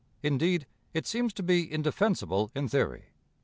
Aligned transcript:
Indeed, 0.23 0.65
it 0.95 1.05
seems 1.05 1.31
to 1.33 1.43
be 1.43 1.71
indefensible 1.71 2.49
in 2.55 2.67
theory. 2.67 3.09